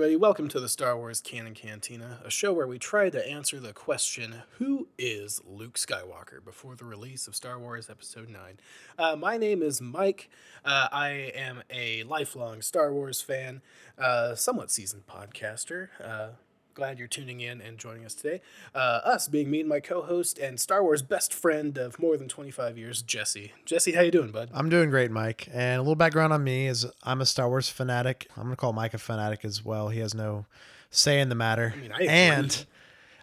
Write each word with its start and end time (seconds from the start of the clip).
Everybody, 0.00 0.16
welcome 0.16 0.48
to 0.48 0.60
the 0.60 0.68
Star 0.70 0.96
Wars 0.96 1.20
Canon 1.20 1.52
Cantina, 1.52 2.20
a 2.24 2.30
show 2.30 2.54
where 2.54 2.66
we 2.66 2.78
try 2.78 3.10
to 3.10 3.28
answer 3.28 3.60
the 3.60 3.74
question 3.74 4.44
Who 4.52 4.88
is 4.96 5.42
Luke 5.44 5.74
Skywalker 5.74 6.42
before 6.42 6.74
the 6.74 6.86
release 6.86 7.28
of 7.28 7.36
Star 7.36 7.58
Wars 7.58 7.90
Episode 7.90 8.30
9? 8.30 8.40
Uh, 8.98 9.16
my 9.16 9.36
name 9.36 9.62
is 9.62 9.82
Mike. 9.82 10.30
Uh, 10.64 10.88
I 10.90 11.08
am 11.34 11.64
a 11.68 12.04
lifelong 12.04 12.62
Star 12.62 12.94
Wars 12.94 13.20
fan, 13.20 13.60
uh, 13.98 14.34
somewhat 14.34 14.70
seasoned 14.70 15.06
podcaster. 15.06 15.88
Glad 16.74 16.98
you're 16.98 17.08
tuning 17.08 17.40
in 17.40 17.60
and 17.60 17.78
joining 17.78 18.04
us 18.04 18.14
today. 18.14 18.40
Uh, 18.74 19.00
us 19.04 19.28
being 19.28 19.50
me 19.50 19.60
and 19.60 19.68
my 19.68 19.80
co-host 19.80 20.38
and 20.38 20.58
Star 20.60 20.82
Wars 20.82 21.02
best 21.02 21.34
friend 21.34 21.76
of 21.76 21.98
more 21.98 22.16
than 22.16 22.28
25 22.28 22.78
years, 22.78 23.02
Jesse. 23.02 23.52
Jesse, 23.64 23.92
how 23.92 24.02
you 24.02 24.10
doing, 24.10 24.30
bud? 24.30 24.50
I'm 24.52 24.68
doing 24.68 24.90
great, 24.90 25.10
Mike. 25.10 25.48
And 25.52 25.78
a 25.78 25.82
little 25.82 25.96
background 25.96 26.32
on 26.32 26.44
me 26.44 26.66
is 26.66 26.86
I'm 27.02 27.20
a 27.20 27.26
Star 27.26 27.48
Wars 27.48 27.68
fanatic. 27.68 28.28
I'm 28.36 28.44
gonna 28.44 28.56
call 28.56 28.72
Mike 28.72 28.94
a 28.94 28.98
fanatic 28.98 29.44
as 29.44 29.64
well. 29.64 29.88
He 29.88 30.00
has 30.00 30.14
no 30.14 30.46
say 30.90 31.20
in 31.20 31.28
the 31.28 31.34
matter. 31.34 31.74
I 31.76 31.80
mean, 31.80 31.92
I 31.92 32.02
and 32.04 32.66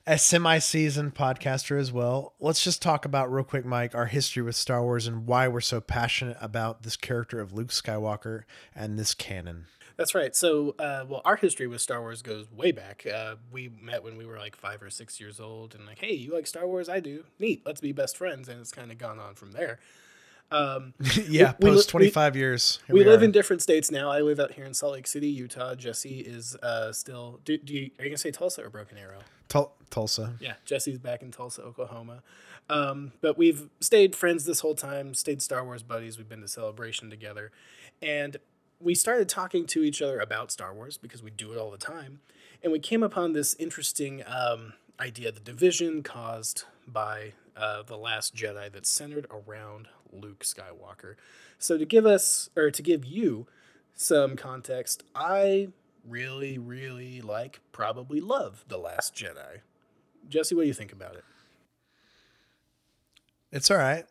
a 0.06 0.18
semi-seasoned 0.18 1.16
podcaster 1.16 1.78
as 1.78 1.92
well. 1.92 2.34
Let's 2.40 2.64
just 2.64 2.82
talk 2.82 3.04
about 3.04 3.32
real 3.32 3.44
quick, 3.44 3.66
Mike, 3.66 3.94
our 3.94 4.06
history 4.06 4.42
with 4.42 4.56
Star 4.56 4.82
Wars 4.82 5.06
and 5.06 5.28
why 5.28 5.50
we're 5.50 5.60
so 5.60 5.82
passionate 5.82 6.38
about 6.40 6.84
this 6.84 6.96
character 6.96 7.42
of 7.42 7.52
Luke 7.52 7.70
Skywalker 7.70 8.44
and 8.74 8.98
this 8.98 9.14
canon. 9.14 9.66
That's 9.98 10.14
right. 10.14 10.36
So, 10.36 10.76
uh, 10.80 11.06
well, 11.08 11.22
our 11.26 11.36
history 11.36 11.66
with 11.68 11.82
Star 11.82 12.00
Wars 12.02 12.22
goes 12.22 12.46
way 12.52 12.72
back. 12.72 13.06
Uh, 13.12 13.36
we 13.52 13.70
met 13.82 14.04
when 14.04 14.16
we 14.16 14.26
were 14.26 14.38
like 14.38 14.56
five 14.56 14.82
or 14.84 14.90
six 14.92 15.20
years 15.20 15.40
old, 15.40 15.74
and 15.76 15.86
like, 15.86 16.00
hey, 16.00 16.14
you 16.14 16.34
like 16.34 16.46
Star 16.48 16.68
Wars? 16.68 16.88
I 16.88 17.00
do. 17.00 17.24
Neat. 17.40 17.64
Let's 17.66 17.82
be 17.82 17.92
best 17.92 18.16
friends. 18.16 18.48
And 18.48 18.60
it's 18.62 18.72
kind 18.72 18.92
of 18.92 18.98
gone 19.00 19.18
on 19.20 19.34
from 19.36 19.54
there. 19.54 19.80
Um, 20.52 20.94
yeah, 21.28 21.54
we- 21.60 21.70
we 21.72 21.76
post 21.76 21.88
we- 21.90 22.00
25 22.10 22.36
years. 22.36 22.80
here 22.88 22.96
we, 22.96 23.04
live 23.04 23.24
in 23.24 23.32
different 23.32 23.62
states 23.62 23.90
now. 23.92 24.10
I 24.12 24.22
live 24.22 24.40
out 24.40 24.52
here 24.54 24.66
in 24.66 24.74
Salt 24.74 24.94
Lake 24.94 25.08
City, 25.08 25.28
Utah. 25.28 25.76
Jesse 25.76 26.20
is 26.20 26.56
uh, 26.64 26.92
still. 26.94 27.40
Do, 27.44 27.58
do 27.58 27.74
you, 27.74 27.90
are 28.00 28.04
you 28.04 28.10
gonna 28.12 28.18
say 28.18 28.32
Tulsa 28.32 28.64
or 28.64 28.70
Broken 28.70 28.98
Arrow? 28.98 29.20
Tul- 29.50 29.74
Tulsa. 29.90 30.36
Yeah, 30.40 30.54
Jesse's 30.64 31.00
back 31.00 31.22
in 31.22 31.32
Tulsa, 31.32 31.64
Oklahoma. 31.64 32.22
Um, 32.70 33.14
but 33.22 33.38
we've 33.38 33.70
stayed 33.80 34.16
friends 34.16 34.46
this 34.46 34.60
whole 34.60 34.76
time, 34.76 35.14
stayed 35.14 35.42
Star 35.42 35.64
Wars 35.66 35.84
buddies. 35.84 36.18
We've 36.18 36.30
been 36.30 36.42
to 36.42 36.48
Celebration 36.48 37.10
together. 37.10 37.52
And 38.02 38.38
we 38.80 38.96
started 38.96 39.28
talking 39.28 39.66
to 39.68 39.84
each 39.84 40.02
other 40.02 40.20
about 40.20 40.52
Star 40.52 40.74
Wars 40.74 40.98
because 40.98 41.24
we 41.24 41.32
do 41.32 41.52
it 41.52 41.58
all 41.58 41.72
the 41.72 41.78
time. 41.78 42.20
And 42.64 42.72
we 42.72 42.80
came 42.80 43.04
upon 43.04 43.34
this 43.34 43.56
interesting 43.56 44.24
um, 44.26 44.74
idea 45.00 45.32
the 45.32 45.40
division 45.40 46.04
caused 46.04 46.64
by 46.88 47.34
uh, 47.56 47.84
The 47.84 47.98
Last 47.98 48.36
Jedi 48.36 48.72
that's 48.72 48.90
centered 48.90 49.28
around 49.30 49.88
Luke 50.12 50.44
Skywalker. 50.44 51.16
So, 51.60 51.78
to 51.78 51.86
give 51.86 52.06
us, 52.06 52.50
or 52.56 52.72
to 52.72 52.82
give 52.82 53.06
you 53.06 53.48
some 53.96 54.36
context, 54.36 55.04
I 55.16 55.70
really, 56.08 56.58
really 56.58 57.22
like, 57.22 57.60
probably 57.72 58.22
love 58.22 58.64
The 58.68 58.78
Last 58.78 59.16
Jedi. 59.16 59.62
Jesse, 60.30 60.56
what 60.56 60.64
do 60.64 60.68
you 60.68 60.74
think 60.74 60.92
about 60.92 61.16
it? 61.16 61.24
It's 63.52 63.72
all 63.72 63.78
right. 63.78 64.06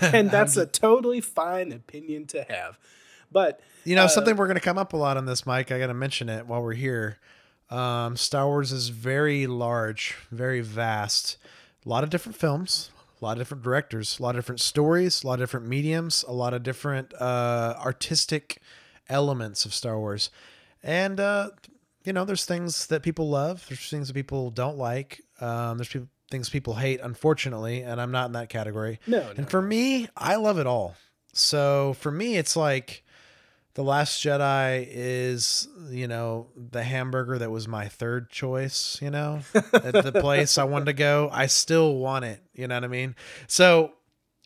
And 0.00 0.30
that's 0.30 0.56
a 0.56 0.66
totally 0.66 1.20
fine 1.20 1.72
opinion 1.72 2.26
to 2.26 2.44
have. 2.44 2.78
But 3.30 3.60
You 3.84 3.96
know, 3.96 4.04
Uh, 4.04 4.08
something 4.08 4.36
we're 4.36 4.46
going 4.46 4.56
to 4.56 4.60
come 4.60 4.78
up 4.78 4.92
a 4.92 4.96
lot 4.96 5.16
on 5.16 5.26
this, 5.26 5.46
Mike. 5.46 5.70
I 5.72 5.78
got 5.78 5.86
to 5.88 5.94
mention 5.94 6.28
it 6.28 6.46
while 6.46 6.62
we're 6.62 6.74
here. 6.74 7.18
Um, 7.70 8.16
Star 8.16 8.46
Wars 8.46 8.72
is 8.72 8.88
very 8.88 9.46
large, 9.46 10.16
very 10.30 10.60
vast. 10.60 11.36
A 11.84 11.88
lot 11.88 12.02
of 12.04 12.10
different 12.10 12.36
films, 12.36 12.90
a 13.20 13.24
lot 13.24 13.32
of 13.32 13.38
different 13.38 13.62
directors, 13.62 14.18
a 14.18 14.22
lot 14.22 14.30
of 14.30 14.36
different 14.36 14.60
stories, 14.60 15.22
a 15.22 15.26
lot 15.26 15.34
of 15.34 15.40
different 15.40 15.66
mediums, 15.66 16.24
a 16.26 16.32
lot 16.32 16.54
of 16.54 16.62
different 16.62 17.12
uh, 17.20 17.74
artistic 17.78 18.60
elements 19.08 19.64
of 19.64 19.74
Star 19.74 19.98
Wars. 19.98 20.30
And, 20.82 21.20
uh, 21.20 21.50
you 22.04 22.12
know, 22.12 22.24
there's 22.24 22.44
things 22.46 22.86
that 22.86 23.02
people 23.02 23.28
love, 23.28 23.66
there's 23.68 23.90
things 23.90 24.08
that 24.08 24.14
people 24.14 24.50
don't 24.50 24.78
like, 24.78 25.20
um, 25.40 25.78
there's 25.78 25.88
people, 25.88 26.08
things 26.30 26.48
people 26.48 26.74
hate, 26.74 27.00
unfortunately, 27.02 27.82
and 27.82 28.00
I'm 28.00 28.10
not 28.10 28.26
in 28.26 28.32
that 28.32 28.48
category. 28.48 29.00
no, 29.06 29.20
no. 29.20 29.30
And 29.36 29.50
for 29.50 29.60
me, 29.62 30.08
I 30.16 30.36
love 30.36 30.58
it 30.58 30.66
all. 30.66 30.94
So 31.32 31.94
for 31.94 32.10
me, 32.10 32.36
it's 32.36 32.56
like 32.56 33.04
The 33.78 33.84
Last 33.84 34.20
Jedi 34.24 34.88
is, 34.90 35.68
you 35.88 36.08
know, 36.08 36.48
the 36.56 36.82
hamburger 36.82 37.38
that 37.38 37.52
was 37.52 37.68
my 37.68 37.86
third 37.86 38.28
choice, 38.28 38.98
you 39.00 39.08
know, 39.08 39.42
at 39.54 39.92
the 39.92 40.10
place 40.20 40.58
I 40.58 40.64
wanted 40.64 40.86
to 40.86 40.94
go. 40.94 41.30
I 41.32 41.46
still 41.46 41.94
want 41.94 42.24
it. 42.24 42.42
You 42.54 42.66
know 42.66 42.74
what 42.74 42.82
I 42.82 42.88
mean? 42.88 43.14
So 43.46 43.92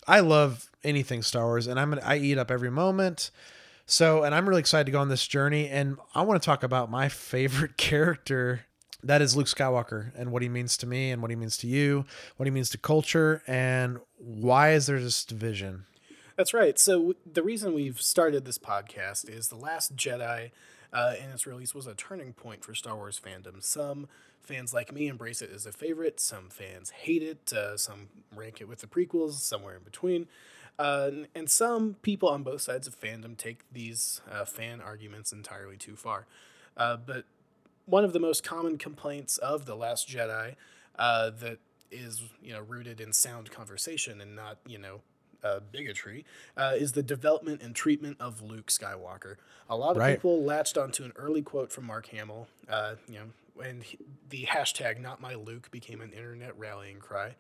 I 0.07 0.21
love 0.21 0.71
anything 0.85 1.23
Star 1.23 1.47
Wars 1.47 1.67
and 1.67 1.81
I'm 1.81 1.99
I 2.05 2.19
eat 2.19 2.37
up 2.37 2.51
every 2.51 2.71
moment. 2.71 3.31
So, 3.87 4.23
and 4.23 4.35
I'm 4.35 4.47
really 4.47 4.61
excited 4.61 4.85
to 4.85 4.93
go 4.93 5.01
on 5.01 5.09
this 5.09 5.27
journey. 5.27 5.67
And 5.67 5.97
I 6.15 6.21
want 6.21 6.43
to 6.43 6.45
talk 6.45 6.63
about 6.63 6.91
my 6.91 7.09
favorite 7.09 7.77
character. 7.79 8.67
That 9.03 9.23
is 9.23 9.35
Luke 9.35 9.47
Skywalker 9.47 10.13
and 10.15 10.31
what 10.31 10.43
he 10.43 10.51
means 10.51 10.77
to 10.77 10.87
me 10.87 11.11
and 11.11 11.23
what 11.23 11.31
he 11.31 11.37
means 11.37 11.57
to 11.57 11.67
you, 11.67 12.05
what 12.37 12.45
he 12.45 12.51
means 12.51 12.69
to 12.69 12.77
culture, 12.77 13.43
and 13.47 13.99
why 14.19 14.73
is 14.73 14.85
there 14.89 15.01
this 15.01 15.25
division? 15.25 15.87
That's 16.37 16.55
right. 16.55 16.79
So 16.79 17.15
the 17.31 17.43
reason 17.43 17.75
we've 17.75 18.01
started 18.01 18.45
this 18.45 18.59
podcast 18.59 19.29
is 19.29 19.49
The 19.49 19.57
Last 19.57 19.97
Jedi 19.97 20.51
uh, 20.93 21.15
in 21.23 21.31
its 21.31 21.47
release 21.47 21.75
was 21.75 21.87
a 21.87 21.95
turning 21.95 22.33
point 22.33 22.65
for 22.65 22.75
Star 22.75 22.97
Wars 22.97 23.21
fandom. 23.23 23.63
Some 23.63 24.09
fans 24.41 24.73
like 24.73 24.93
me 24.93 25.09
embrace 25.09 25.43
it 25.43 25.51
as 25.55 25.67
a 25.67 25.73
favorite. 25.73 26.21
Some 26.21 26.49
fans 26.49 26.91
hate 26.91 27.23
it. 27.23 27.53
Uh, 27.53 27.77
some 27.77 28.09
rank 28.35 28.61
it 28.61 28.69
with 28.69 28.81
the 28.81 28.87
prequels, 28.87 29.35
somewhere 29.35 29.77
in 29.77 29.83
between. 29.83 30.27
Uh, 30.79 31.11
and, 31.13 31.29
and 31.35 31.51
some 31.51 31.97
people 32.01 32.31
on 32.31 32.43
both 32.43 32.63
sides 32.63 32.87
of 32.87 32.99
fandom 32.99 33.37
take 33.37 33.61
these 33.71 34.23
uh, 34.31 34.47
fan 34.47 34.81
arguments 34.81 35.33
entirely 35.33 35.77
too 35.77 35.97
far. 35.97 36.27
Uh, 36.79 36.97
but 36.97 37.25
one 37.85 38.05
of 38.05 38.15
the 38.15 38.21
most 38.21 38.43
common 38.43 38.79
complaints 38.79 39.37
of 39.37 39.67
The 39.67 39.75
Last 39.75 40.09
Jedi 40.09 40.57
uh, 40.99 41.31
that 41.41 41.59
is, 41.91 42.23
you 42.43 42.55
know, 42.55 42.61
rooted 42.61 43.03
in 43.03 43.13
sound 43.13 43.51
conversation 43.51 44.21
and 44.23 44.35
not, 44.35 44.57
you 44.67 44.79
know, 44.79 45.03
uh, 45.43 45.61
bigotry 45.71 46.25
uh, 46.57 46.73
is 46.77 46.93
the 46.93 47.03
development 47.03 47.63
and 47.63 47.75
treatment 47.75 48.17
of 48.21 48.43
Luke 48.43 48.67
Skywalker. 48.69 49.37
A 49.69 49.77
lot 49.77 49.93
of 49.93 49.97
Right. 49.99 50.17
people 50.17 50.43
latched 50.45 50.77
onto 50.79 51.05
an 51.05 51.13
early 51.17 51.43
quote 51.43 51.73
from 51.73 51.85
Mark 51.85 52.07
Hamill. 52.09 52.49
Uh, 52.69 52.97
you 53.09 53.15
know, 53.17 53.31
when 53.55 53.83
he- 53.83 53.99
the 54.29 54.45
hashtag 54.47 54.99
"Not 55.01 55.21
My 55.21 55.35
Luke" 55.35 55.71
became 55.71 56.01
an 56.01 56.13
internet 56.13 56.57
rallying 56.59 56.99
cry. 56.99 57.35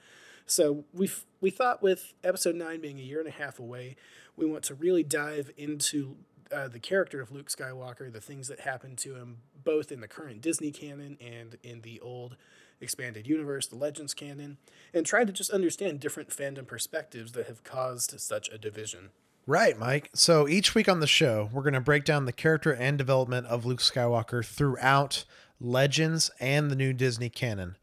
So 0.46 0.84
we 0.92 1.10
we 1.40 1.50
thought 1.50 1.82
with 1.82 2.12
episode 2.24 2.54
nine 2.56 2.80
being 2.80 2.98
a 2.98 3.02
year 3.02 3.18
and 3.20 3.28
a 3.28 3.32
half 3.32 3.58
away, 3.58 3.96
we 4.36 4.44
want 4.46 4.64
to 4.64 4.74
really 4.74 5.02
dive 5.02 5.50
into 5.56 6.16
uh, 6.50 6.68
the 6.68 6.78
character 6.80 7.22
of 7.22 7.32
Luke 7.32 7.48
Skywalker, 7.48 8.12
the 8.12 8.20
things 8.20 8.48
that 8.48 8.60
happened 8.60 8.98
to 8.98 9.14
him, 9.14 9.38
both 9.64 9.90
in 9.90 10.00
the 10.00 10.08
current 10.08 10.42
Disney 10.42 10.70
canon 10.70 11.16
and 11.18 11.56
in 11.62 11.80
the 11.80 11.98
old 12.00 12.36
expanded 12.82 13.26
universe, 13.26 13.66
the 13.66 13.76
Legends 13.76 14.14
canon, 14.14 14.58
and 14.92 15.06
try 15.06 15.24
to 15.24 15.32
just 15.32 15.50
understand 15.50 16.00
different 16.00 16.30
fandom 16.30 16.66
perspectives 16.66 17.32
that 17.32 17.46
have 17.46 17.64
caused 17.64 18.18
such 18.20 18.48
a 18.50 18.58
division. 18.58 19.10
Right, 19.46 19.78
Mike. 19.78 20.10
So 20.14 20.46
each 20.46 20.74
week 20.74 20.88
on 20.88 21.00
the 21.00 21.06
show, 21.06 21.50
we're 21.52 21.62
going 21.62 21.72
to 21.74 21.80
break 21.80 22.04
down 22.04 22.26
the 22.26 22.32
character 22.32 22.72
and 22.72 22.96
development 22.96 23.46
of 23.48 23.66
Luke 23.66 23.80
Skywalker 23.80 24.44
throughout 24.44 25.24
Legends 25.60 26.30
and 26.38 26.70
the 26.70 26.76
new 26.76 26.92
Disney 26.92 27.28
canon. 27.28 27.76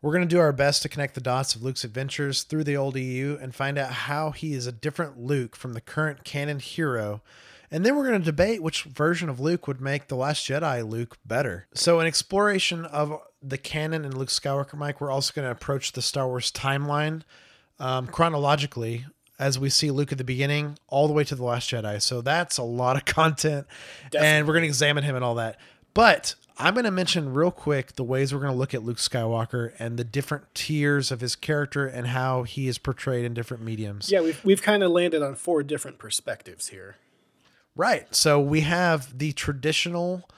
We're 0.00 0.12
going 0.12 0.26
to 0.28 0.34
do 0.34 0.40
our 0.40 0.52
best 0.52 0.82
to 0.82 0.88
connect 0.88 1.14
the 1.14 1.20
dots 1.20 1.54
of 1.54 1.62
Luke's 1.62 1.84
adventures 1.84 2.42
through 2.42 2.64
the 2.64 2.76
old 2.76 2.96
EU 2.96 3.38
and 3.40 3.54
find 3.54 3.78
out 3.78 3.92
how 3.92 4.30
he 4.30 4.52
is 4.54 4.66
a 4.66 4.72
different 4.72 5.18
Luke 5.18 5.54
from 5.54 5.74
the 5.74 5.80
current 5.80 6.24
canon 6.24 6.58
hero. 6.58 7.22
And 7.72 7.86
then 7.86 7.96
we're 7.96 8.06
going 8.06 8.20
to 8.20 8.24
debate 8.24 8.62
which 8.62 8.84
version 8.84 9.30
of 9.30 9.40
Luke 9.40 9.66
would 9.66 9.80
make 9.80 10.08
The 10.08 10.14
Last 10.14 10.46
Jedi 10.46 10.86
Luke 10.86 11.16
better. 11.24 11.66
So, 11.72 12.00
in 12.00 12.06
exploration 12.06 12.84
of 12.84 13.18
the 13.42 13.56
canon 13.56 14.04
and 14.04 14.14
Luke 14.14 14.28
Skywalker, 14.28 14.74
Mike, 14.74 15.00
we're 15.00 15.10
also 15.10 15.32
going 15.34 15.46
to 15.46 15.52
approach 15.52 15.92
the 15.92 16.02
Star 16.02 16.26
Wars 16.28 16.52
timeline 16.52 17.22
um, 17.80 18.08
chronologically 18.08 19.06
as 19.38 19.58
we 19.58 19.70
see 19.70 19.90
Luke 19.90 20.12
at 20.12 20.18
the 20.18 20.24
beginning 20.24 20.78
all 20.86 21.08
the 21.08 21.14
way 21.14 21.24
to 21.24 21.34
the 21.34 21.42
Last 21.42 21.70
Jedi. 21.70 22.00
So 22.02 22.20
that's 22.20 22.58
a 22.58 22.62
lot 22.62 22.96
of 22.96 23.04
content, 23.06 23.66
and 24.16 24.46
we're 24.46 24.52
going 24.52 24.64
to 24.64 24.68
examine 24.68 25.02
him 25.02 25.16
and 25.16 25.24
all 25.24 25.36
that. 25.36 25.58
But 25.94 26.34
I'm 26.58 26.74
going 26.74 26.84
to 26.84 26.90
mention 26.90 27.32
real 27.32 27.50
quick 27.50 27.94
the 27.94 28.04
ways 28.04 28.34
we're 28.34 28.40
going 28.40 28.52
to 28.52 28.58
look 28.58 28.74
at 28.74 28.82
Luke 28.82 28.98
Skywalker 28.98 29.72
and 29.78 29.98
the 29.98 30.04
different 30.04 30.54
tiers 30.54 31.10
of 31.10 31.22
his 31.22 31.36
character 31.36 31.86
and 31.86 32.08
how 32.08 32.42
he 32.42 32.68
is 32.68 32.76
portrayed 32.76 33.24
in 33.24 33.32
different 33.32 33.62
mediums. 33.62 34.12
Yeah, 34.12 34.20
we've, 34.20 34.44
we've 34.44 34.62
kind 34.62 34.82
of 34.82 34.90
landed 34.90 35.22
on 35.22 35.36
four 35.36 35.62
different 35.62 35.98
perspectives 35.98 36.68
here. 36.68 36.96
Right. 37.74 38.14
So 38.14 38.40
we 38.40 38.60
have 38.60 39.18
the 39.18 39.32
traditional 39.32 40.28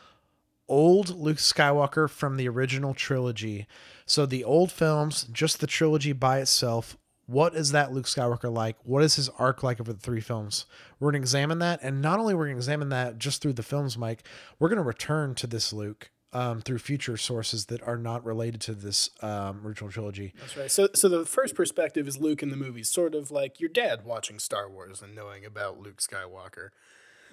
old 0.68 1.10
Luke 1.10 1.38
Skywalker 1.38 2.08
from 2.08 2.36
the 2.36 2.48
original 2.48 2.94
trilogy. 2.94 3.66
So 4.06 4.26
the 4.26 4.44
old 4.44 4.70
films, 4.70 5.24
just 5.32 5.60
the 5.60 5.66
trilogy 5.66 6.12
by 6.12 6.40
itself. 6.40 6.96
What 7.26 7.54
is 7.54 7.72
that 7.72 7.92
Luke 7.92 8.04
Skywalker 8.04 8.52
like? 8.52 8.76
What 8.82 9.02
is 9.02 9.16
his 9.16 9.30
arc 9.30 9.62
like 9.62 9.80
over 9.80 9.92
the 9.92 9.98
three 9.98 10.20
films? 10.20 10.66
We're 11.00 11.10
going 11.10 11.22
to 11.22 11.24
examine 11.24 11.58
that. 11.60 11.80
And 11.82 12.02
not 12.02 12.18
only 12.18 12.34
we're 12.34 12.44
going 12.44 12.56
to 12.56 12.60
examine 12.60 12.90
that 12.90 13.18
just 13.18 13.40
through 13.40 13.54
the 13.54 13.62
films, 13.62 13.96
Mike, 13.96 14.26
we're 14.58 14.68
going 14.68 14.76
to 14.76 14.82
return 14.82 15.34
to 15.36 15.46
this 15.46 15.72
Luke 15.72 16.10
um, 16.34 16.60
through 16.60 16.78
future 16.78 17.16
sources 17.16 17.66
that 17.66 17.80
are 17.82 17.96
not 17.96 18.24
related 18.24 18.60
to 18.62 18.74
this 18.74 19.08
um, 19.22 19.66
original 19.66 19.90
trilogy. 19.90 20.34
That's 20.38 20.56
right. 20.56 20.70
So, 20.70 20.88
so 20.94 21.08
the 21.08 21.24
first 21.24 21.54
perspective 21.54 22.06
is 22.06 22.18
Luke 22.18 22.42
in 22.42 22.50
the 22.50 22.56
movies, 22.56 22.90
sort 22.90 23.14
of 23.14 23.30
like 23.30 23.58
your 23.58 23.70
dad 23.70 24.04
watching 24.04 24.38
Star 24.38 24.68
Wars 24.68 25.00
and 25.00 25.14
knowing 25.14 25.46
about 25.46 25.80
Luke 25.80 25.98
Skywalker. 26.02 26.70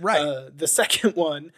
Right. 0.01 0.21
Uh, 0.21 0.49
the 0.55 0.67
second 0.81 1.15
one 1.15 1.51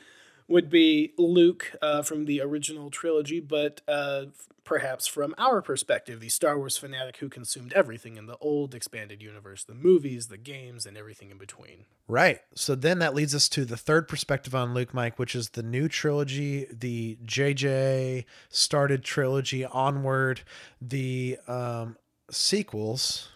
would 0.48 0.70
be 0.70 1.14
Luke 1.18 1.72
uh, 1.82 2.02
from 2.02 2.26
the 2.26 2.42
original 2.42 2.92
trilogy, 2.92 3.40
but 3.40 3.82
uh, 3.88 4.26
perhaps 4.64 5.08
from 5.08 5.34
our 5.38 5.62
perspective, 5.62 6.20
the 6.20 6.30
Star 6.30 6.58
Wars 6.58 6.78
fanatic 6.78 7.18
who 7.18 7.30
consumed 7.30 7.74
everything 7.74 8.18
in 8.18 8.28
the 8.28 8.38
old 8.38 8.76
expanded 8.76 9.22
universe 9.22 9.64
the 9.64 9.74
movies, 9.74 10.28
the 10.28 10.38
games, 10.38 10.86
and 10.86 10.98
everything 10.98 11.32
in 11.32 11.38
between. 11.38 11.86
Right. 12.08 12.40
So 12.56 12.76
then 12.76 13.00
that 13.00 13.16
leads 13.16 13.34
us 13.34 13.48
to 13.50 13.66
the 13.66 13.78
third 13.78 14.08
perspective 14.08 14.54
on 14.54 14.74
Luke, 14.74 14.94
Mike, 14.94 15.18
which 15.18 15.36
is 15.36 15.50
the 15.50 15.64
new 15.64 15.88
trilogy, 15.88 16.68
the 16.72 17.18
JJ 17.26 18.26
started 18.50 19.04
trilogy 19.04 19.66
onward, 19.66 20.42
the 20.82 21.38
um, 21.48 21.98
sequels. 22.30 23.30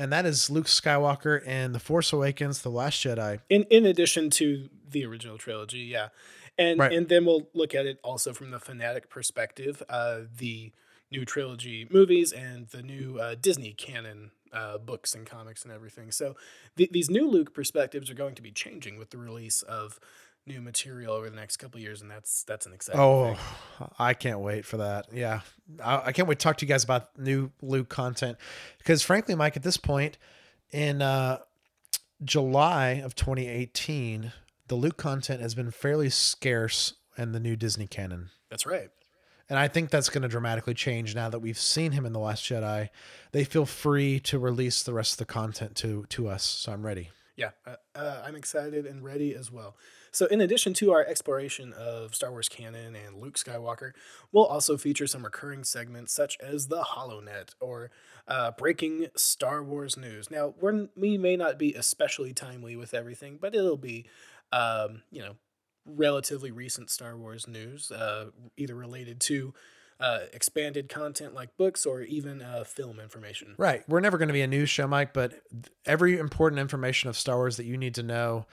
And 0.00 0.10
that 0.14 0.24
is 0.24 0.48
Luke 0.48 0.64
Skywalker 0.64 1.42
and 1.44 1.74
The 1.74 1.78
Force 1.78 2.10
Awakens, 2.10 2.62
The 2.62 2.70
Last 2.70 3.04
Jedi. 3.04 3.40
In 3.50 3.64
in 3.64 3.84
addition 3.84 4.30
to 4.30 4.70
the 4.90 5.04
original 5.04 5.36
trilogy, 5.36 5.80
yeah. 5.80 6.08
And 6.56 6.80
Right. 6.80 6.90
and 6.90 7.10
then 7.10 7.26
we'll 7.26 7.50
look 7.52 7.74
at 7.74 7.84
it 7.84 8.00
also 8.02 8.32
from 8.32 8.50
the 8.50 8.58
fanatic 8.58 9.10
perspective, 9.10 9.82
uh, 9.90 10.22
the 10.38 10.72
new 11.10 11.26
trilogy 11.26 11.86
movies 11.90 12.32
and 12.32 12.68
the 12.68 12.82
new 12.82 13.18
uh, 13.18 13.34
Disney 13.34 13.74
canon 13.74 14.30
uh, 14.54 14.78
books 14.78 15.14
and 15.14 15.26
comics 15.26 15.64
and 15.64 15.72
everything. 15.72 16.10
So 16.12 16.34
th- 16.78 16.90
these 16.92 17.10
new 17.10 17.28
Luke 17.28 17.52
perspectives 17.52 18.08
are 18.08 18.14
going 18.14 18.34
to 18.36 18.42
be 18.42 18.52
changing 18.52 18.96
with 18.96 19.10
the 19.10 19.18
release 19.18 19.60
of 19.60 20.00
new 20.50 20.60
material 20.60 21.14
over 21.14 21.30
the 21.30 21.36
next 21.36 21.58
couple 21.58 21.80
years, 21.80 22.02
and 22.02 22.10
that's 22.10 22.42
that's 22.44 22.66
an 22.66 22.72
exciting. 22.72 23.00
Oh, 23.00 23.34
thing. 23.78 23.88
I 23.98 24.14
can't 24.14 24.40
wait 24.40 24.64
for 24.64 24.78
that. 24.78 25.06
Yeah. 25.12 25.40
I, 25.82 26.06
I 26.06 26.12
can't 26.12 26.28
wait 26.28 26.38
to 26.38 26.44
talk 26.44 26.56
to 26.58 26.66
you 26.66 26.68
guys 26.68 26.84
about 26.84 27.18
new 27.18 27.50
Luke 27.62 27.88
content. 27.88 28.38
Because 28.78 29.02
frankly, 29.02 29.34
Mike, 29.34 29.56
at 29.56 29.62
this 29.62 29.76
point 29.76 30.18
in 30.72 31.02
uh, 31.02 31.38
July 32.24 33.02
of 33.04 33.14
2018, 33.14 34.32
the 34.68 34.74
Luke 34.74 34.96
content 34.96 35.40
has 35.40 35.54
been 35.54 35.70
fairly 35.70 36.10
scarce 36.10 36.94
in 37.16 37.32
the 37.32 37.40
new 37.40 37.56
Disney 37.56 37.86
canon. 37.86 38.30
that's 38.48 38.66
right. 38.66 38.90
And 39.48 39.58
I 39.58 39.66
think 39.66 39.90
that's 39.90 40.08
going 40.08 40.22
to 40.22 40.28
dramatically 40.28 40.74
change 40.74 41.16
now 41.16 41.28
that 41.28 41.40
we've 41.40 41.58
seen 41.58 41.90
him 41.90 42.06
in 42.06 42.12
The 42.12 42.20
Last 42.20 42.44
Jedi. 42.44 42.88
They 43.32 43.42
feel 43.42 43.66
free 43.66 44.20
to 44.20 44.38
release 44.38 44.84
the 44.84 44.92
rest 44.92 45.14
of 45.14 45.18
the 45.18 45.24
content 45.24 45.74
to 45.76 46.06
to 46.10 46.28
us. 46.28 46.44
So 46.44 46.70
I'm 46.72 46.86
ready. 46.86 47.10
Yeah, 47.34 47.50
uh, 47.66 47.74
uh, 47.96 48.22
I'm 48.24 48.36
excited 48.36 48.86
and 48.86 49.02
ready 49.02 49.34
as 49.34 49.50
well. 49.50 49.74
So, 50.12 50.26
in 50.26 50.40
addition 50.40 50.74
to 50.74 50.92
our 50.92 51.04
exploration 51.04 51.72
of 51.72 52.14
Star 52.14 52.30
Wars 52.30 52.48
canon 52.48 52.96
and 52.96 53.16
Luke 53.20 53.36
Skywalker, 53.36 53.92
we'll 54.32 54.46
also 54.46 54.76
feature 54.76 55.06
some 55.06 55.24
recurring 55.24 55.64
segments 55.64 56.12
such 56.12 56.36
as 56.40 56.68
the 56.68 56.82
HoloNet 56.82 57.54
or 57.60 57.90
uh, 58.26 58.52
breaking 58.52 59.06
Star 59.16 59.62
Wars 59.62 59.96
news. 59.96 60.30
Now, 60.30 60.54
we're, 60.60 60.88
we 60.96 61.16
may 61.18 61.36
not 61.36 61.58
be 61.58 61.74
especially 61.74 62.32
timely 62.32 62.76
with 62.76 62.94
everything, 62.94 63.38
but 63.40 63.54
it'll 63.54 63.76
be, 63.76 64.06
um, 64.52 65.02
you 65.10 65.22
know, 65.22 65.36
relatively 65.86 66.50
recent 66.50 66.90
Star 66.90 67.16
Wars 67.16 67.46
news, 67.46 67.90
uh, 67.90 68.26
either 68.56 68.74
related 68.74 69.20
to 69.20 69.54
uh, 70.00 70.20
expanded 70.32 70.88
content 70.88 71.34
like 71.34 71.56
books 71.56 71.84
or 71.84 72.02
even 72.02 72.40
uh, 72.40 72.64
film 72.64 72.98
information. 72.98 73.54
Right. 73.58 73.86
We're 73.88 74.00
never 74.00 74.18
going 74.18 74.28
to 74.28 74.34
be 74.34 74.42
a 74.42 74.46
news 74.46 74.70
show, 74.70 74.86
Mike, 74.86 75.12
but 75.12 75.34
every 75.84 76.18
important 76.18 76.58
information 76.58 77.10
of 77.10 77.16
Star 77.16 77.36
Wars 77.36 77.58
that 77.58 77.66
you 77.66 77.76
need 77.76 77.94
to 77.96 78.02
know 78.02 78.46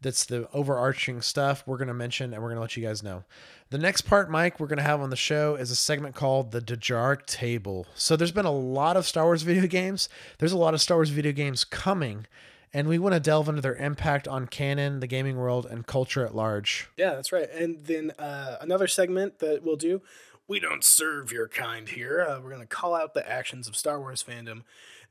that's 0.00 0.24
the 0.24 0.48
overarching 0.52 1.22
stuff 1.22 1.62
we're 1.66 1.78
going 1.78 1.88
to 1.88 1.94
mention 1.94 2.32
and 2.32 2.42
we're 2.42 2.48
going 2.48 2.56
to 2.56 2.62
let 2.62 2.76
you 2.76 2.84
guys 2.84 3.02
know. 3.02 3.24
The 3.70 3.78
next 3.78 4.02
part, 4.02 4.30
Mike, 4.30 4.60
we're 4.60 4.66
going 4.66 4.78
to 4.78 4.84
have 4.84 5.00
on 5.00 5.10
the 5.10 5.16
show 5.16 5.54
is 5.54 5.70
a 5.70 5.76
segment 5.76 6.14
called 6.14 6.52
the 6.52 6.60
Dejarik 6.60 7.26
Table. 7.26 7.86
So 7.94 8.16
there's 8.16 8.30
been 8.32 8.44
a 8.44 8.52
lot 8.52 8.96
of 8.96 9.06
Star 9.06 9.24
Wars 9.24 9.42
video 9.44 9.66
games. 9.66 10.08
There's 10.38 10.52
a 10.52 10.58
lot 10.58 10.74
of 10.74 10.80
Star 10.80 10.98
Wars 10.98 11.10
video 11.10 11.32
games 11.32 11.64
coming, 11.64 12.26
and 12.72 12.88
we 12.88 12.98
want 12.98 13.14
to 13.14 13.20
delve 13.20 13.48
into 13.48 13.62
their 13.62 13.76
impact 13.76 14.28
on 14.28 14.46
canon, 14.46 15.00
the 15.00 15.06
gaming 15.06 15.36
world, 15.36 15.66
and 15.66 15.86
culture 15.86 16.24
at 16.24 16.34
large. 16.34 16.88
Yeah, 16.96 17.14
that's 17.14 17.32
right. 17.32 17.48
And 17.50 17.84
then 17.84 18.12
uh, 18.18 18.58
another 18.60 18.86
segment 18.86 19.38
that 19.38 19.64
we'll 19.64 19.76
do. 19.76 20.02
We 20.46 20.60
don't 20.60 20.84
serve 20.84 21.32
your 21.32 21.48
kind 21.48 21.88
here. 21.88 22.20
Uh, 22.28 22.38
we're 22.40 22.50
going 22.50 22.60
to 22.60 22.66
call 22.66 22.94
out 22.94 23.14
the 23.14 23.26
actions 23.26 23.66
of 23.66 23.74
Star 23.74 23.98
Wars 23.98 24.22
fandom 24.22 24.62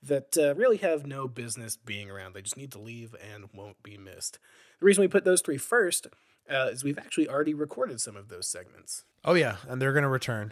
that 0.04 0.38
uh, 0.38 0.54
really 0.56 0.78
have 0.78 1.06
no 1.08 1.28
business 1.28 1.76
being 1.76 2.10
around. 2.10 2.34
They 2.34 2.42
just 2.42 2.58
need 2.58 2.72
to 2.74 2.80
leave 2.80 3.16
and 3.34 3.50
won't 3.54 3.82
be 3.82 3.98
missed. 3.98 4.38
The 4.84 4.88
reason 4.88 5.02
we 5.02 5.08
put 5.08 5.24
those 5.24 5.42
three 5.42 5.58
first 5.58 6.08
uh, 6.52 6.68
is 6.70 6.84
we've 6.84 6.98
actually 6.98 7.30
already 7.30 7.54
recorded 7.54 8.02
some 8.02 8.18
of 8.18 8.28
those 8.28 8.50
segments. 8.50 9.06
Oh 9.24 9.34
yeah, 9.34 9.56
and 9.70 9.82
they're 9.82 9.94
going 9.94 10.04
to 10.04 10.10
return. 10.10 10.52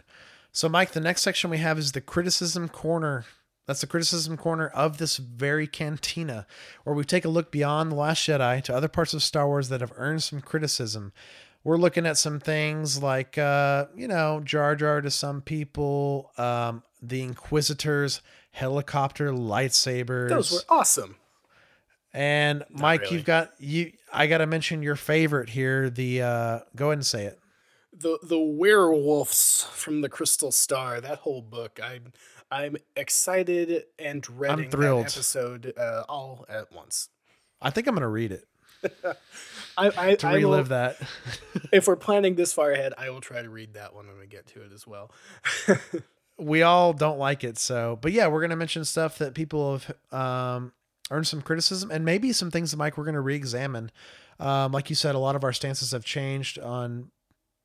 So 0.52 0.70
Mike, 0.70 0.92
the 0.92 1.00
next 1.00 1.20
section 1.20 1.50
we 1.50 1.58
have 1.58 1.78
is 1.78 1.92
the 1.92 2.00
criticism 2.00 2.70
corner. 2.70 3.26
That's 3.66 3.82
the 3.82 3.86
criticism 3.86 4.38
corner 4.38 4.68
of 4.68 4.96
this 4.96 5.18
very 5.18 5.66
cantina, 5.66 6.46
where 6.84 6.96
we 6.96 7.04
take 7.04 7.26
a 7.26 7.28
look 7.28 7.52
beyond 7.52 7.92
the 7.92 7.96
Last 7.96 8.26
Jedi 8.26 8.62
to 8.62 8.74
other 8.74 8.88
parts 8.88 9.12
of 9.12 9.22
Star 9.22 9.46
Wars 9.46 9.68
that 9.68 9.82
have 9.82 9.92
earned 9.96 10.22
some 10.22 10.40
criticism. 10.40 11.12
We're 11.62 11.76
looking 11.76 12.06
at 12.06 12.16
some 12.16 12.40
things 12.40 13.02
like, 13.02 13.36
uh, 13.36 13.84
you 13.94 14.08
know, 14.08 14.40
Jar 14.42 14.74
Jar 14.76 15.02
to 15.02 15.10
some 15.10 15.42
people, 15.42 16.30
um, 16.38 16.82
the 17.02 17.20
Inquisitors, 17.20 18.22
helicopter 18.52 19.30
lightsabers, 19.30 20.30
Those 20.30 20.52
were 20.52 20.60
awesome. 20.70 21.16
And 22.12 22.64
Mike, 22.70 23.02
really. 23.02 23.16
you've 23.16 23.24
got 23.24 23.52
you. 23.58 23.92
I 24.12 24.26
got 24.26 24.38
to 24.38 24.46
mention 24.46 24.82
your 24.82 24.96
favorite 24.96 25.50
here. 25.50 25.88
The 25.90 26.22
uh, 26.22 26.58
go 26.76 26.86
ahead 26.88 26.98
and 26.98 27.06
say 27.06 27.24
it. 27.24 27.38
The 27.92 28.18
the 28.22 28.38
werewolves 28.38 29.64
from 29.72 30.00
the 30.00 30.08
Crystal 30.08 30.52
Star. 30.52 31.00
That 31.00 31.18
whole 31.18 31.42
book. 31.42 31.78
I'm 31.82 32.12
I'm 32.50 32.76
excited 32.96 33.84
and 33.98 34.22
dreading 34.22 34.70
thrilled. 34.70 35.06
that 35.06 35.16
episode 35.16 35.72
uh, 35.78 36.04
all 36.08 36.44
at 36.48 36.72
once. 36.72 37.08
I 37.60 37.70
think 37.70 37.86
I'm 37.86 37.94
gonna 37.94 38.08
read 38.08 38.32
it 38.32 38.46
I, 39.78 39.90
I, 39.96 40.14
to 40.16 40.26
I 40.26 40.32
will- 40.32 40.40
relive 40.50 40.68
that. 40.68 40.96
if 41.72 41.86
we're 41.86 41.96
planning 41.96 42.34
this 42.34 42.52
far 42.52 42.72
ahead, 42.72 42.92
I 42.98 43.10
will 43.10 43.20
try 43.20 43.42
to 43.42 43.48
read 43.48 43.74
that 43.74 43.94
one 43.94 44.06
when 44.06 44.18
we 44.18 44.26
get 44.26 44.46
to 44.48 44.62
it 44.62 44.72
as 44.72 44.86
well. 44.86 45.10
we 46.38 46.62
all 46.62 46.92
don't 46.92 47.18
like 47.18 47.44
it. 47.44 47.58
So, 47.58 47.98
but 48.00 48.12
yeah, 48.12 48.26
we're 48.26 48.40
gonna 48.42 48.56
mention 48.56 48.84
stuff 48.84 49.18
that 49.18 49.34
people 49.34 49.78
have 49.78 50.12
um, 50.12 50.72
earned 51.12 51.26
some 51.26 51.42
criticism, 51.42 51.90
and 51.90 52.04
maybe 52.04 52.32
some 52.32 52.50
things 52.50 52.70
that 52.70 52.76
Mike 52.78 52.96
we're 52.96 53.04
gonna 53.04 53.20
re-examine. 53.20 53.90
Um, 54.40 54.72
like 54.72 54.90
you 54.90 54.96
said, 54.96 55.14
a 55.14 55.18
lot 55.18 55.36
of 55.36 55.44
our 55.44 55.52
stances 55.52 55.92
have 55.92 56.04
changed 56.04 56.58
on 56.58 57.10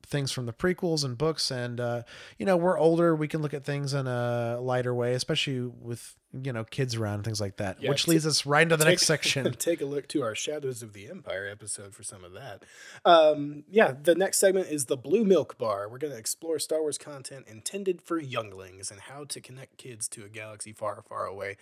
things 0.08 0.32
from 0.32 0.46
the 0.46 0.52
prequels 0.52 1.04
and 1.04 1.16
books, 1.16 1.50
and 1.50 1.80
uh, 1.80 2.02
you 2.38 2.46
know 2.46 2.56
we're 2.56 2.78
older. 2.78 3.14
We 3.14 3.28
can 3.28 3.42
look 3.42 3.54
at 3.54 3.64
things 3.64 3.94
in 3.94 4.06
a 4.06 4.58
lighter 4.60 4.94
way, 4.94 5.14
especially 5.14 5.60
with 5.60 6.16
you 6.32 6.52
know 6.52 6.64
kids 6.64 6.94
around 6.94 7.14
and 7.14 7.24
things 7.24 7.40
like 7.40 7.56
that. 7.56 7.80
Yeah, 7.80 7.90
which 7.90 8.08
leads 8.08 8.26
us 8.26 8.44
right 8.46 8.62
into 8.62 8.76
the 8.76 8.84
next 8.84 9.02
section. 9.06 9.52
Take 9.54 9.80
a 9.80 9.84
look 9.84 10.08
to 10.08 10.22
our 10.22 10.34
Shadows 10.34 10.82
of 10.82 10.92
the 10.92 11.08
Empire 11.08 11.48
episode 11.50 11.94
for 11.94 12.02
some 12.02 12.24
of 12.24 12.32
that. 12.32 12.64
Um, 13.04 13.64
yeah, 13.70 13.92
the 14.00 14.14
next 14.14 14.38
segment 14.38 14.68
is 14.68 14.86
the 14.86 14.96
Blue 14.96 15.24
Milk 15.24 15.58
Bar. 15.58 15.88
We're 15.88 15.98
going 15.98 16.12
to 16.12 16.18
explore 16.18 16.58
Star 16.58 16.80
Wars 16.80 16.98
content 16.98 17.46
intended 17.46 18.02
for 18.02 18.18
younglings 18.18 18.90
and 18.90 19.00
how 19.00 19.24
to 19.24 19.40
connect 19.40 19.76
kids 19.76 20.08
to 20.08 20.24
a 20.24 20.28
galaxy 20.28 20.72
far, 20.72 21.02
far 21.08 21.26
away. 21.26 21.56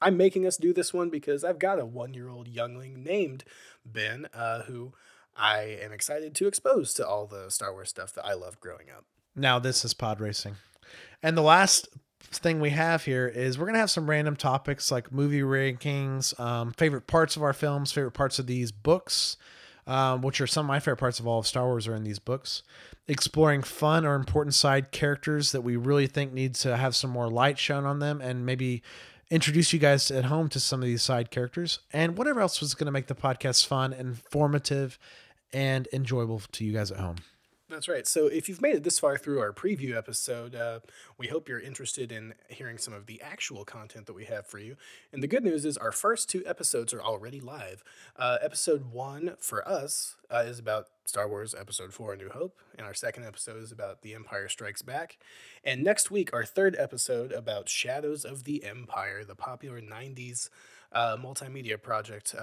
I'm 0.00 0.16
making 0.16 0.46
us 0.46 0.56
do 0.56 0.72
this 0.72 0.92
one 0.92 1.10
because 1.10 1.44
I've 1.44 1.58
got 1.58 1.78
a 1.78 1.86
one 1.86 2.14
year 2.14 2.28
old 2.28 2.48
youngling 2.48 3.02
named 3.02 3.44
Ben 3.84 4.28
uh, 4.34 4.62
who 4.62 4.92
I 5.36 5.78
am 5.82 5.92
excited 5.92 6.34
to 6.36 6.46
expose 6.46 6.94
to 6.94 7.06
all 7.06 7.26
the 7.26 7.50
Star 7.50 7.72
Wars 7.72 7.88
stuff 7.88 8.12
that 8.14 8.24
I 8.24 8.34
loved 8.34 8.60
growing 8.60 8.90
up. 8.90 9.04
Now 9.34 9.58
this 9.58 9.84
is 9.84 9.94
pod 9.94 10.20
racing. 10.20 10.56
And 11.22 11.36
the 11.36 11.42
last 11.42 11.88
thing 12.20 12.60
we 12.60 12.70
have 12.70 13.04
here 13.04 13.28
is 13.28 13.58
we're 13.58 13.66
gonna 13.66 13.78
have 13.78 13.90
some 13.90 14.08
random 14.08 14.36
topics 14.36 14.90
like 14.90 15.12
movie 15.12 15.40
rankings, 15.40 16.38
um, 16.38 16.72
favorite 16.72 17.06
parts 17.06 17.36
of 17.36 17.42
our 17.42 17.52
films, 17.52 17.92
favorite 17.92 18.12
parts 18.12 18.38
of 18.38 18.46
these 18.46 18.72
books, 18.72 19.36
um, 19.86 20.22
which 20.22 20.40
are 20.40 20.46
some 20.46 20.66
of 20.66 20.68
my 20.68 20.78
favorite 20.78 20.98
parts 20.98 21.18
of 21.18 21.26
all 21.26 21.38
of 21.38 21.46
Star 21.46 21.66
Wars 21.66 21.88
are 21.88 21.94
in 21.94 22.04
these 22.04 22.18
books. 22.18 22.62
Exploring 23.08 23.62
fun 23.62 24.06
or 24.06 24.14
important 24.14 24.54
side 24.54 24.92
characters 24.92 25.52
that 25.52 25.62
we 25.62 25.76
really 25.76 26.06
think 26.06 26.32
need 26.32 26.54
to 26.56 26.76
have 26.76 26.94
some 26.94 27.10
more 27.10 27.28
light 27.28 27.58
shown 27.58 27.84
on 27.84 27.98
them, 27.98 28.20
and 28.20 28.46
maybe 28.46 28.82
introduce 29.32 29.72
you 29.72 29.78
guys 29.78 30.10
at 30.10 30.26
home 30.26 30.50
to 30.50 30.60
some 30.60 30.82
of 30.82 30.86
these 30.86 31.02
side 31.02 31.30
characters, 31.30 31.78
and 31.90 32.18
whatever 32.18 32.42
else 32.42 32.60
was 32.60 32.74
going 32.74 32.84
to 32.84 32.92
make 32.92 33.06
the 33.06 33.14
podcast 33.14 33.66
fun, 33.66 33.94
informative, 33.94 34.98
and 35.54 35.88
enjoyable 35.90 36.42
to 36.52 36.64
you 36.66 36.72
guys 36.74 36.90
at 36.90 36.98
home. 36.98 37.16
That's 37.72 37.88
right. 37.88 38.06
So 38.06 38.26
if 38.26 38.50
you've 38.50 38.60
made 38.60 38.74
it 38.74 38.82
this 38.82 38.98
far 38.98 39.16
through 39.16 39.40
our 39.40 39.50
preview 39.50 39.96
episode, 39.96 40.54
uh, 40.54 40.80
we 41.16 41.28
hope 41.28 41.48
you're 41.48 41.58
interested 41.58 42.12
in 42.12 42.34
hearing 42.48 42.76
some 42.76 42.92
of 42.92 43.06
the 43.06 43.18
actual 43.22 43.64
content 43.64 44.04
that 44.04 44.12
we 44.12 44.26
have 44.26 44.46
for 44.46 44.58
you. 44.58 44.76
And 45.10 45.22
the 45.22 45.26
good 45.26 45.42
news 45.42 45.64
is 45.64 45.78
our 45.78 45.90
first 45.90 46.28
two 46.28 46.42
episodes 46.44 46.92
are 46.92 47.00
already 47.00 47.40
live. 47.40 47.82
Uh, 48.14 48.36
episode 48.42 48.92
one 48.92 49.36
for 49.38 49.66
us 49.66 50.16
uh, 50.30 50.44
is 50.46 50.58
about 50.58 50.88
Star 51.06 51.26
Wars 51.26 51.54
Episode 51.58 51.94
4 51.94 52.12
A 52.12 52.16
New 52.18 52.28
Hope, 52.28 52.60
and 52.76 52.86
our 52.86 52.94
second 52.94 53.24
episode 53.24 53.62
is 53.62 53.72
about 53.72 54.02
The 54.02 54.14
Empire 54.14 54.50
Strikes 54.50 54.82
Back. 54.82 55.16
And 55.64 55.82
next 55.82 56.10
week, 56.10 56.28
our 56.34 56.44
third 56.44 56.76
episode 56.78 57.32
about 57.32 57.70
Shadows 57.70 58.26
of 58.26 58.44
the 58.44 58.64
Empire, 58.64 59.24
the 59.24 59.34
popular 59.34 59.80
90s 59.80 60.50
uh, 60.92 61.16
multimedia 61.16 61.80
project. 61.80 62.34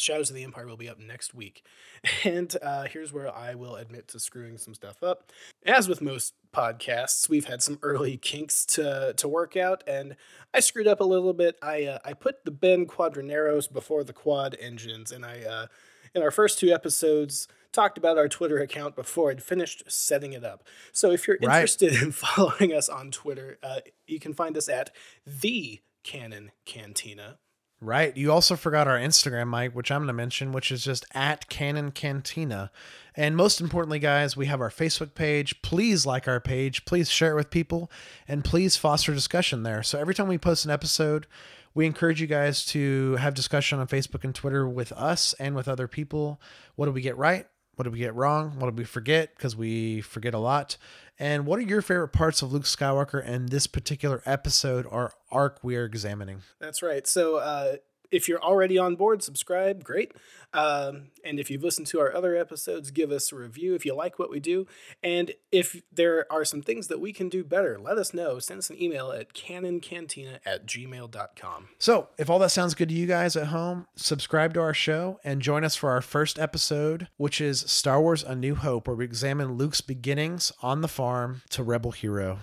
Shadows 0.00 0.30
of 0.30 0.36
the 0.36 0.44
Empire 0.44 0.66
will 0.66 0.76
be 0.76 0.88
up 0.88 0.98
next 0.98 1.34
week. 1.34 1.64
And 2.24 2.54
uh, 2.62 2.84
here's 2.84 3.12
where 3.12 3.32
I 3.34 3.54
will 3.54 3.76
admit 3.76 4.08
to 4.08 4.20
screwing 4.20 4.56
some 4.58 4.72
stuff 4.74 5.02
up. 5.02 5.30
As 5.66 5.88
with 5.88 6.00
most 6.00 6.34
podcasts, 6.54 7.28
we've 7.28 7.44
had 7.44 7.62
some 7.62 7.78
early 7.82 8.16
kinks 8.22 8.64
to, 8.66 9.12
to 9.16 9.28
work 9.28 9.56
out, 9.56 9.84
and 9.86 10.16
I 10.54 10.60
screwed 10.60 10.86
up 10.88 11.00
a 11.00 11.04
little 11.04 11.32
bit. 11.34 11.56
I 11.62 11.84
uh, 11.84 11.98
I 12.04 12.14
put 12.14 12.44
the 12.44 12.50
Ben 12.50 12.86
Quadinaros 12.86 13.70
before 13.72 14.02
the 14.04 14.12
quad 14.14 14.56
engines, 14.60 15.12
and 15.12 15.24
I 15.26 15.42
uh, 15.42 15.66
in 16.14 16.22
our 16.22 16.30
first 16.30 16.58
two 16.58 16.70
episodes 16.72 17.46
talked 17.72 17.96
about 17.98 18.18
our 18.18 18.28
Twitter 18.28 18.58
account 18.58 18.96
before 18.96 19.30
I'd 19.30 19.42
finished 19.42 19.84
setting 19.86 20.32
it 20.32 20.42
up. 20.44 20.64
So 20.92 21.10
if 21.12 21.28
you're 21.28 21.36
Right. 21.42 21.56
interested 21.58 21.92
in 22.02 22.10
following 22.12 22.72
us 22.72 22.88
on 22.88 23.10
Twitter, 23.10 23.58
uh, 23.62 23.80
you 24.06 24.18
can 24.18 24.32
find 24.34 24.56
us 24.56 24.68
at 24.68 24.90
the 25.26 25.80
Canon 26.02 26.50
Cantina. 26.64 27.38
Right. 27.82 28.14
You 28.14 28.30
also 28.30 28.56
forgot 28.56 28.86
our 28.86 28.98
Instagram, 28.98 29.46
Mike, 29.46 29.74
which 29.74 29.90
I'm 29.90 30.00
going 30.00 30.08
to 30.08 30.12
mention, 30.12 30.52
which 30.52 30.70
is 30.70 30.84
just 30.84 31.06
at 31.14 31.48
Canon 31.48 31.92
Cantina. 31.92 32.70
And 33.16 33.34
most 33.34 33.58
importantly, 33.58 33.98
guys, 33.98 34.36
we 34.36 34.46
have 34.46 34.60
our 34.60 34.68
Facebook 34.70 35.14
page. 35.14 35.62
Please 35.62 36.04
like 36.04 36.28
our 36.28 36.40
page. 36.40 36.84
Please 36.84 37.08
share 37.08 37.32
it 37.32 37.36
with 37.36 37.50
people. 37.50 37.90
And 38.28 38.44
please 38.44 38.76
foster 38.76 39.14
discussion 39.14 39.62
there. 39.62 39.82
So 39.82 39.98
every 39.98 40.14
time 40.14 40.28
we 40.28 40.36
post 40.36 40.66
an 40.66 40.70
episode, 40.70 41.26
we 41.72 41.86
encourage 41.86 42.20
you 42.20 42.26
guys 42.26 42.66
to 42.66 43.16
have 43.16 43.32
discussion 43.32 43.78
on 43.78 43.86
Facebook 43.86 44.24
and 44.24 44.34
Twitter 44.34 44.68
with 44.68 44.92
us 44.92 45.32
and 45.34 45.54
with 45.54 45.66
other 45.66 45.88
people. 45.88 46.38
What 46.76 46.84
do 46.84 46.92
we 46.92 47.00
get 47.00 47.16
right? 47.16 47.46
What 47.80 47.84
did 47.84 47.94
we 47.94 48.00
get 48.00 48.14
wrong? 48.14 48.58
What 48.58 48.66
did 48.66 48.76
we 48.76 48.84
forget? 48.84 49.34
Because 49.34 49.56
we 49.56 50.02
forget 50.02 50.34
a 50.34 50.38
lot. 50.38 50.76
And 51.18 51.46
what 51.46 51.58
are 51.58 51.62
your 51.62 51.80
favorite 51.80 52.08
parts 52.08 52.42
of 52.42 52.52
Luke 52.52 52.64
Skywalker 52.64 53.26
and 53.26 53.48
this 53.48 53.66
particular 53.66 54.22
episode 54.26 54.84
or 54.84 55.14
arc 55.30 55.60
we 55.62 55.76
are 55.76 55.86
examining? 55.86 56.42
That's 56.58 56.82
right. 56.82 57.06
So 57.06 57.36
uh, 57.36 57.76
if 58.10 58.28
you're 58.28 58.42
already 58.42 58.78
on 58.78 58.96
board, 58.96 59.22
subscribe. 59.22 59.84
Great. 59.84 60.12
Um, 60.52 61.10
and 61.24 61.38
if 61.38 61.50
you've 61.50 61.62
listened 61.62 61.86
to 61.88 62.00
our 62.00 62.12
other 62.12 62.36
episodes, 62.36 62.90
give 62.90 63.12
us 63.12 63.30
a 63.30 63.36
review 63.36 63.74
if 63.74 63.86
you 63.86 63.94
like 63.94 64.18
what 64.18 64.30
we 64.30 64.40
do. 64.40 64.66
And 65.02 65.32
if 65.52 65.82
there 65.92 66.26
are 66.30 66.44
some 66.44 66.60
things 66.62 66.88
that 66.88 67.00
we 67.00 67.12
can 67.12 67.28
do 67.28 67.44
better, 67.44 67.78
let 67.78 67.98
us 67.98 68.12
know. 68.12 68.38
Send 68.38 68.58
us 68.58 68.70
an 68.70 68.82
email 68.82 69.12
at 69.12 69.32
canoncantina 69.32 70.40
at 70.44 70.66
gmail.com. 70.66 71.68
So, 71.78 72.08
if 72.18 72.28
all 72.28 72.38
that 72.40 72.50
sounds 72.50 72.74
good 72.74 72.88
to 72.88 72.94
you 72.94 73.06
guys 73.06 73.36
at 73.36 73.48
home, 73.48 73.86
subscribe 73.94 74.54
to 74.54 74.60
our 74.60 74.74
show 74.74 75.20
and 75.22 75.40
join 75.40 75.64
us 75.64 75.76
for 75.76 75.90
our 75.90 76.00
first 76.00 76.38
episode, 76.38 77.08
which 77.16 77.40
is 77.40 77.60
Star 77.60 78.00
Wars 78.00 78.24
A 78.24 78.34
New 78.34 78.56
Hope, 78.56 78.88
where 78.88 78.96
we 78.96 79.04
examine 79.04 79.52
Luke's 79.52 79.80
beginnings 79.80 80.52
on 80.62 80.80
the 80.80 80.88
farm 80.88 81.42
to 81.50 81.62
Rebel 81.62 81.92
Hero. 81.92 82.40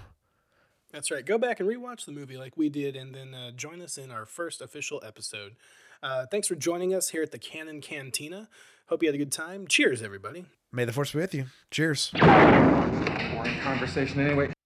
That's 0.91 1.11
right. 1.11 1.25
Go 1.25 1.37
back 1.37 1.59
and 1.59 1.67
rewatch 1.67 2.05
the 2.05 2.11
movie 2.11 2.37
like 2.37 2.57
we 2.57 2.69
did, 2.69 2.95
and 2.95 3.13
then 3.13 3.33
uh, 3.33 3.51
join 3.51 3.81
us 3.81 3.97
in 3.97 4.11
our 4.11 4.25
first 4.25 4.61
official 4.61 5.01
episode. 5.05 5.55
Uh, 6.01 6.25
thanks 6.25 6.47
for 6.47 6.55
joining 6.55 6.93
us 6.93 7.09
here 7.09 7.23
at 7.23 7.31
the 7.31 7.39
Canon 7.39 7.81
Cantina. 7.81 8.49
Hope 8.87 9.03
you 9.03 9.09
had 9.09 9.15
a 9.15 9.17
good 9.17 9.31
time. 9.31 9.67
Cheers, 9.67 10.01
everybody. 10.01 10.45
May 10.71 10.85
the 10.85 10.93
Force 10.93 11.11
be 11.11 11.19
with 11.19 11.33
you. 11.33 11.45
Cheers. 11.71 12.11
Boring 12.11 13.59
conversation 13.59 14.19
anyway. 14.19 14.56